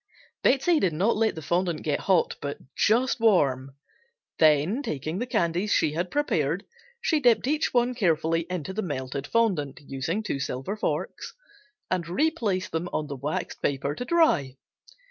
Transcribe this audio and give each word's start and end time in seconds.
Betsey 0.41 0.79
did 0.79 0.93
not 0.93 1.15
let 1.15 1.35
the 1.35 1.43
fondant 1.43 1.83
get 1.83 1.99
hot, 1.99 2.35
but 2.41 2.57
just 2.75 3.19
warm, 3.19 3.75
then 4.39 4.81
taking 4.81 5.19
the 5.19 5.27
candies 5.27 5.71
she 5.71 5.93
had 5.93 6.09
prepared 6.09 6.65
she 6.99 7.19
dipped 7.19 7.45
each 7.45 7.71
one 7.71 7.93
carefully 7.93 8.47
into 8.49 8.73
the 8.73 8.81
melted 8.81 9.27
fondant 9.27 9.79
(using 9.79 10.23
two 10.23 10.39
silver 10.39 10.75
forks) 10.75 11.35
and 11.91 12.09
re 12.09 12.31
placed 12.31 12.73
on 12.73 13.05
the 13.05 13.15
waxed 13.15 13.61
paper 13.61 13.93
to 13.93 14.03
dry. 14.03 14.57